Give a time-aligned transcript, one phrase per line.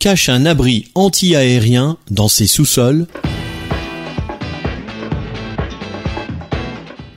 [0.00, 3.06] cache un abri anti-aérien dans ses sous-sols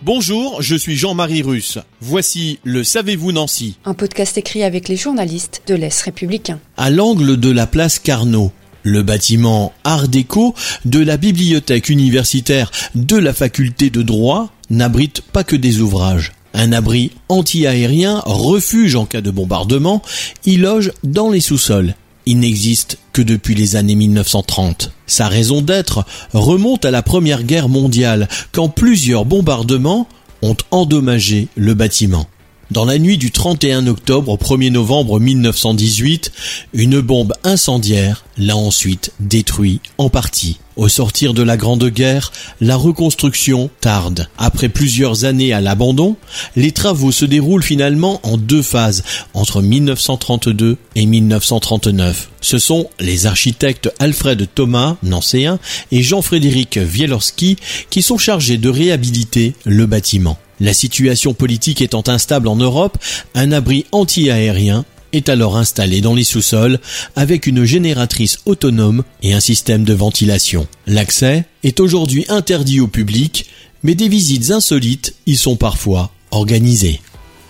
[0.01, 1.79] Bonjour, je suis Jean-Marie Russe.
[2.01, 6.59] Voici le Savez-vous Nancy Un podcast écrit avec les journalistes de l'Est républicain.
[6.75, 8.51] À l'angle de la place Carnot,
[8.83, 10.53] le bâtiment Art déco
[10.83, 16.33] de la bibliothèque universitaire de la faculté de droit n'abrite pas que des ouvrages.
[16.53, 20.01] Un abri anti-aérien, refuge en cas de bombardement,
[20.45, 21.95] y loge dans les sous-sols.
[22.25, 24.91] Il n'existe que depuis les années 1930.
[25.07, 30.07] Sa raison d'être remonte à la Première Guerre mondiale, quand plusieurs bombardements
[30.41, 32.27] ont endommagé le bâtiment.
[32.73, 36.31] Dans la nuit du 31 octobre au 1er novembre 1918,
[36.73, 40.57] une bombe incendiaire l'a ensuite détruit en partie.
[40.75, 44.27] Au sortir de la Grande Guerre, la reconstruction tarde.
[44.39, 46.15] Après plusieurs années à l'abandon,
[46.55, 49.03] les travaux se déroulent finalement en deux phases,
[49.35, 52.31] entre 1932 et 1939.
[52.41, 55.59] Ce sont les architectes Alfred Thomas, nancéen,
[55.91, 57.55] et Jean-Frédéric Wielorski
[57.91, 60.39] qui sont chargés de réhabiliter le bâtiment.
[60.59, 62.97] La situation politique étant instable en Europe,
[63.35, 66.79] un abri anti-aérien est alors installé dans les sous-sols
[67.15, 70.67] avec une génératrice autonome et un système de ventilation.
[70.87, 73.47] L'accès est aujourd'hui interdit au public,
[73.83, 76.99] mais des visites insolites y sont parfois organisées.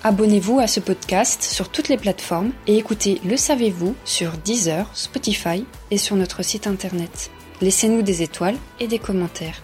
[0.04, 5.64] Abonnez-vous à ce podcast sur toutes les plateformes et écoutez Le Savez-vous sur Deezer, Spotify
[5.92, 7.32] et sur notre site internet.
[7.62, 9.64] Laissez-nous des étoiles et des commentaires.